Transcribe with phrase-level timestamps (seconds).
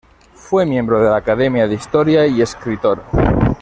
[0.33, 3.03] Fue miembro de la Academia de Historia y escritor.